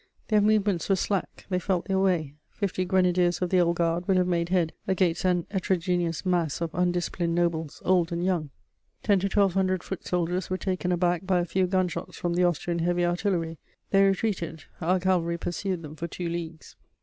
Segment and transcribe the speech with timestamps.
[0.29, 4.17] Their movements were slack, they felt their way; fifty grenadiers of the Old Guard would
[4.17, 8.49] have made head against an heterogeneous mass of undisciplined nobles, old and young:
[9.03, 12.33] ten to twelve hundred foot soldiers were taken aback by a few gun shots from
[12.33, 13.59] the Austrian heavy artillery;
[13.91, 16.75] they retreated; our cavalry pursued them for two leagues.